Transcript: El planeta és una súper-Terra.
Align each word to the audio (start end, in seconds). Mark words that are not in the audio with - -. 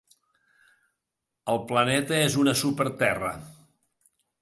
El 1.53 1.61
planeta 1.73 2.19
és 2.31 2.41
una 2.47 2.59
súper-Terra. 2.65 3.35